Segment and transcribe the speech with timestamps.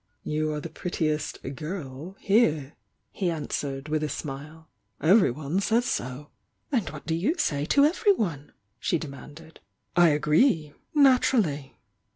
[0.23, 2.73] "You are the prettiest 'girl' here,"
[3.11, 4.67] he answered, with a smile.
[4.99, 6.31] "Everyone says so!"
[6.71, 9.57] "And what do you say to everyone?" she de manded.
[9.95, 10.73] "I agree.
[10.95, 11.77] Naturally!"